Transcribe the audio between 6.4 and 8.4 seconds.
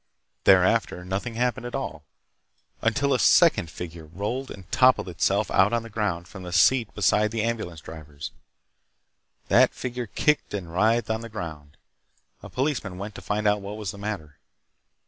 the seat beside the ambulance driver's.